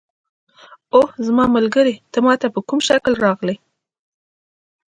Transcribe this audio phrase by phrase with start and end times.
[0.93, 3.55] اوه زما ملګری، ته ما ته په کوم شکل راغلې؟